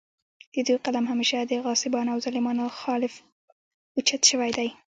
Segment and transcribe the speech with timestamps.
[0.53, 3.13] د دوي قلم همېشه د غاصبانو او ظالمانو خالف
[3.95, 4.67] اوچت شوے دے